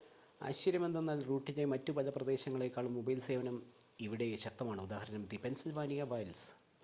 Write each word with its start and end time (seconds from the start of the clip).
ആശ്ചര്യമെന്തെന്നാൽ 0.41 1.19
റൂട്ടിലെ 1.23 1.65
മറ്റ് 1.65 1.91
പല 1.91 2.09
പ്രദേശങ്ങളേക്കാളും 2.09 2.95
മൊബൈൽ 2.95 3.19
ഫോൺ 3.19 3.27
സേവനം 3.27 3.57
ഇവിടെ 3.99 4.27
ശക്തമാണ് 4.37 4.81
ഉദാ 4.81 5.01
ദി 5.27 5.39
പെൻസിൽവാനിയ 5.45 6.03
വൈൽഡ്‌സ് 6.03 6.47